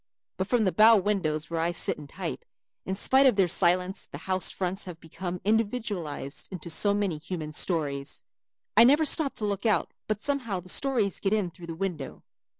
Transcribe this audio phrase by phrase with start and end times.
[0.37, 2.43] But from the bow windows where I sit and type,
[2.87, 7.51] in spite of their silence the house fronts have become individualized into so many human
[7.51, 8.23] stories.
[8.75, 12.23] I never stop to look out but somehow the stories get in through the window.